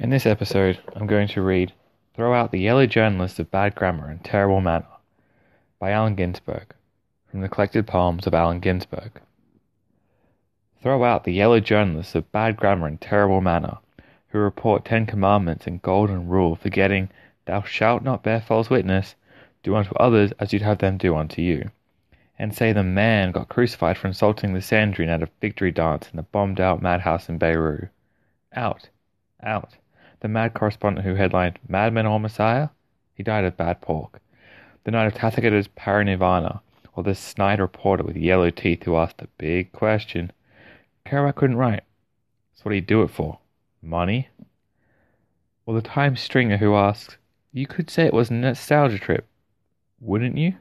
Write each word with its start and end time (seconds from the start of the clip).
In 0.00 0.10
this 0.10 0.26
episode, 0.26 0.78
I'm 0.94 1.08
going 1.08 1.26
to 1.26 1.42
read 1.42 1.72
Throw 2.14 2.32
Out 2.32 2.52
the 2.52 2.60
Yellow 2.60 2.86
Journalist 2.86 3.40
of 3.40 3.50
Bad 3.50 3.74
Grammar 3.74 4.08
and 4.08 4.24
Terrible 4.24 4.60
Manner 4.60 4.86
by 5.80 5.90
Allen 5.90 6.14
Ginsberg 6.14 6.72
from 7.28 7.40
the 7.40 7.48
collected 7.48 7.84
poems 7.84 8.24
of 8.24 8.32
Allen 8.32 8.60
Ginsberg. 8.60 9.20
Throw 10.80 11.02
out 11.02 11.24
the 11.24 11.32
yellow 11.32 11.58
journalists 11.58 12.14
of 12.14 12.30
bad 12.30 12.56
grammar 12.56 12.86
and 12.86 13.00
terrible 13.00 13.40
manner, 13.40 13.78
who 14.28 14.38
report 14.38 14.84
Ten 14.84 15.04
Commandments 15.04 15.66
and 15.66 15.82
Golden 15.82 16.28
Rule, 16.28 16.54
forgetting, 16.54 17.10
Thou 17.46 17.62
shalt 17.62 18.04
not 18.04 18.22
bear 18.22 18.40
false 18.40 18.70
witness, 18.70 19.16
do 19.64 19.74
unto 19.74 19.92
others 19.96 20.30
as 20.38 20.52
you'd 20.52 20.62
have 20.62 20.78
them 20.78 20.96
do 20.96 21.16
unto 21.16 21.42
you. 21.42 21.72
And 22.38 22.54
say 22.54 22.72
the 22.72 22.84
man 22.84 23.32
got 23.32 23.48
crucified 23.48 23.98
for 23.98 24.06
insulting 24.06 24.54
the 24.54 24.62
Sanhedrin 24.62 25.08
at 25.08 25.24
a 25.24 25.28
victory 25.40 25.72
dance 25.72 26.08
in 26.08 26.18
the 26.18 26.22
bombed 26.22 26.60
out 26.60 26.80
madhouse 26.80 27.28
in 27.28 27.38
Beirut. 27.38 27.88
Out, 28.54 28.90
out. 29.42 29.74
The 30.20 30.28
mad 30.28 30.54
correspondent 30.54 31.06
who 31.06 31.14
headlined 31.14 31.58
Madman 31.68 32.06
or 32.06 32.18
Messiah? 32.18 32.70
He 33.14 33.22
died 33.22 33.44
of 33.44 33.56
bad 33.56 33.80
pork. 33.80 34.20
The 34.84 34.90
night 34.90 35.06
of 35.06 35.14
Tathagata's 35.14 35.68
parinirvana, 35.68 36.60
or 36.94 37.04
the 37.04 37.14
snide 37.14 37.60
reporter 37.60 38.02
with 38.02 38.16
yellow 38.16 38.50
teeth 38.50 38.82
who 38.82 38.96
asked 38.96 39.18
the 39.18 39.28
big 39.38 39.70
question. 39.70 40.32
Kerouac 41.06 41.36
couldn't 41.36 41.56
write. 41.56 41.84
So 42.54 42.62
what 42.64 42.70
do 42.70 42.76
you 42.76 42.80
do 42.80 43.02
it 43.02 43.10
for? 43.10 43.38
Money? 43.80 44.28
Or 45.64 45.74
the 45.74 45.82
time 45.82 46.16
stringer 46.16 46.56
who 46.56 46.74
asks, 46.74 47.18
You 47.52 47.68
could 47.68 47.88
say 47.88 48.06
it 48.06 48.12
was 48.12 48.30
a 48.30 48.34
nostalgia 48.34 48.98
trip, 48.98 49.28
wouldn't 50.00 50.36
you? 50.36 50.54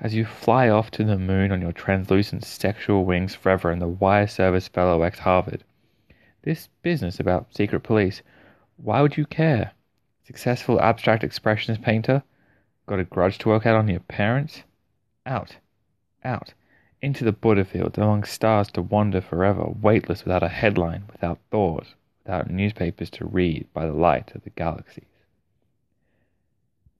As 0.00 0.14
you 0.14 0.24
fly 0.24 0.68
off 0.68 0.92
to 0.92 1.04
the 1.04 1.18
moon 1.18 1.50
on 1.50 1.60
your 1.60 1.72
translucent 1.72 2.44
sexual 2.44 3.04
wings 3.04 3.34
forever 3.34 3.72
in 3.72 3.80
the 3.80 3.88
wire 3.88 4.28
service 4.28 4.68
fellow 4.68 5.02
ex 5.02 5.18
Harvard. 5.18 5.64
This 6.42 6.68
business 6.82 7.18
about 7.18 7.52
secret 7.52 7.80
police, 7.80 8.22
why 8.76 9.00
would 9.00 9.16
you 9.16 9.26
care? 9.26 9.72
Successful 10.24 10.80
abstract 10.80 11.22
expressionist 11.22 11.82
painter? 11.82 12.22
Got 12.86 13.00
a 13.00 13.04
grudge 13.04 13.38
to 13.38 13.48
work 13.48 13.66
out 13.66 13.76
on 13.76 13.88
your 13.88 14.00
parents? 14.00 14.62
Out, 15.24 15.56
out, 16.24 16.52
into 17.02 17.24
the 17.24 17.32
Buddha 17.32 17.64
fields 17.64 17.98
among 17.98 18.24
stars 18.24 18.68
to 18.72 18.82
wander 18.82 19.20
forever, 19.20 19.64
weightless 19.80 20.24
without 20.24 20.42
a 20.42 20.48
headline, 20.48 21.04
without 21.10 21.38
thought, 21.50 21.94
without 22.24 22.50
newspapers 22.50 23.10
to 23.10 23.24
read 23.24 23.66
by 23.72 23.86
the 23.86 23.92
light 23.92 24.34
of 24.34 24.44
the 24.44 24.50
galaxies. 24.50 25.04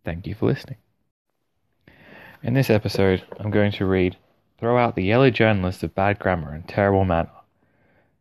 Thank 0.05 0.27
you 0.27 0.34
for 0.34 0.47
listening. 0.47 0.79
In 2.42 2.55
this 2.55 2.70
episode, 2.70 3.25
I'm 3.39 3.51
going 3.51 3.73
to 3.73 3.86
read 3.86 4.17
Throw 4.58 4.79
Out 4.79 4.95
the 4.95 5.05
Yellow 5.05 5.31
Journalist 5.31 5.83
of 5.83 5.95
Bad 5.95 6.19
Grammar 6.19 6.53
and 6.53 6.69
Terrible 6.69 7.05
Manner 7.05 7.31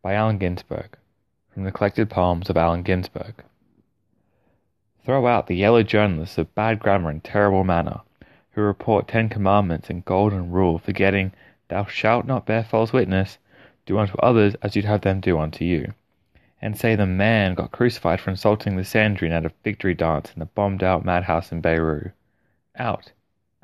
by 0.01 0.13
Allen 0.13 0.37
Ginsberg 0.37 0.97
from 1.55 1.63
the 1.63 1.71
collected 1.71 2.09
poems 2.09 2.49
of 2.49 2.57
Allen 2.57 2.83
Ginsberg. 2.83 3.33
Throw 5.05 5.25
out 5.25 5.47
the 5.47 5.55
yellow 5.55 5.83
journalists 5.83 6.37
of 6.37 6.53
bad 6.53 6.79
grammar 6.79 7.09
and 7.09 7.23
terrible 7.23 7.63
manner, 7.63 8.01
who 8.51 8.61
report 8.61 9.07
Ten 9.07 9.29
Commandments 9.29 9.89
and 9.89 10.03
Golden 10.03 10.51
Rule, 10.51 10.77
forgetting, 10.77 11.31
Thou 11.69 11.85
shalt 11.85 12.25
not 12.25 12.45
bear 12.45 12.65
false 12.65 12.91
witness, 12.91 13.37
do 13.85 13.97
unto 13.97 14.17
others 14.17 14.55
as 14.61 14.75
you'd 14.75 14.83
have 14.83 14.99
them 14.99 15.21
do 15.21 15.39
unto 15.39 15.63
you. 15.63 15.93
And 16.61 16.77
say 16.77 16.93
the 16.93 17.05
man 17.05 17.53
got 17.53 17.71
crucified 17.71 18.19
for 18.19 18.31
insulting 18.31 18.75
the 18.75 18.83
Sanhedrin 18.83 19.31
at 19.31 19.45
a 19.45 19.53
victory 19.63 19.93
dance 19.93 20.33
in 20.33 20.41
the 20.41 20.47
bombed 20.47 20.83
out 20.83 21.05
madhouse 21.05 21.53
in 21.53 21.61
Beirut. 21.61 22.11
Out, 22.77 23.13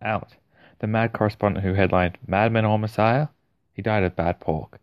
out. 0.01 0.35
The 0.79 0.87
mad 0.87 1.11
correspondent 1.11 1.65
who 1.65 1.73
headlined 1.73 2.17
Madman 2.25 2.63
or 2.63 2.79
Messiah? 2.79 3.27
He 3.73 3.81
died 3.81 4.03
of 4.03 4.15
bad 4.15 4.39
pork. 4.39 4.79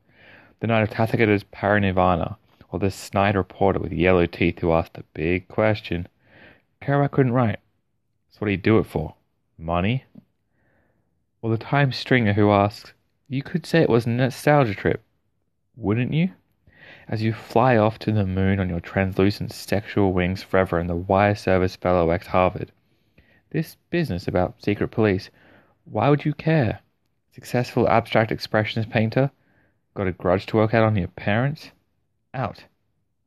The 0.61 0.67
night 0.67 0.83
of 0.83 0.91
Tathagata's 0.91 1.45
parinirvana, 1.45 2.37
or 2.71 2.79
the 2.79 2.91
snide 2.91 3.35
reporter 3.35 3.79
with 3.79 3.93
yellow 3.93 4.27
teeth 4.27 4.59
who 4.59 4.73
asked 4.73 4.95
the 4.95 5.05
big 5.15 5.49
question. 5.49 6.07
Kerouac 6.83 7.11
couldn't 7.11 7.33
write. 7.33 7.59
So 8.31 8.39
what 8.41 8.47
do 8.47 8.51
you 8.53 8.57
do 8.57 8.79
it 8.79 8.87
for? 8.87 9.15
Money? 9.57 10.05
Or 11.41 11.51
the 11.51 11.59
time 11.59 11.93
stringer 11.93 12.35
who 12.35 12.51
asks, 12.51 12.93
You 13.29 13.43
could 13.43 13.65
say 13.65 13.81
it 13.81 13.89
was 13.89 14.07
a 14.07 14.11
nostalgia 14.11 14.75
trip, 14.75 15.03
wouldn't 15.77 16.13
you? 16.13 16.31
As 17.09 17.23
you 17.23 17.33
fly 17.33 17.77
off 17.77 17.99
to 18.01 18.13
the 18.13 18.27
moon 18.27 18.61
on 18.61 18.69
your 18.69 18.81
translucent 18.81 19.53
sexual 19.53 20.13
wings 20.13 20.43
forever 20.43 20.79
and 20.79 20.91
the 20.91 20.97
wire 20.97 21.35
service 21.35 21.75
fellow 21.75 22.11
ex 22.11 22.27
Harvard. 22.27 22.71
This 23.51 23.77
business 23.89 24.29
about 24.29 24.63
secret 24.63 24.89
police, 24.89 25.31
why 25.85 26.11
would 26.11 26.27
you 26.27 26.35
care? 26.35 26.81
Successful 27.33 27.89
abstract 27.89 28.31
expressionist 28.31 28.91
painter? 28.91 29.31
Got 29.95 30.07
a 30.07 30.13
grudge 30.13 30.45
to 30.47 30.57
work 30.57 30.75
out 30.75 30.85
on 30.85 30.97
your 30.97 31.09
parents? 31.09 31.71
Out, 32.35 32.65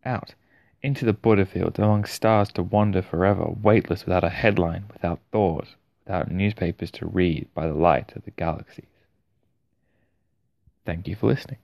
out, 0.05 0.35
into 0.81 1.05
the 1.05 1.13
Buddha 1.13 1.45
fields 1.45 1.79
among 1.79 2.05
stars 2.05 2.51
to 2.53 2.63
wander 2.63 3.01
forever, 3.01 3.45
weightless 3.45 4.05
without 4.05 4.23
a 4.23 4.29
headline, 4.29 4.85
without 4.93 5.19
thought, 5.31 5.75
without 6.05 6.31
newspapers 6.31 6.91
to 6.91 7.05
read 7.05 7.47
by 7.53 7.67
the 7.67 7.73
light 7.73 8.15
of 8.15 8.25
the 8.25 8.31
galaxies. 8.31 8.85
Thank 10.85 11.07
you 11.07 11.15
for 11.15 11.27
listening. 11.27 11.57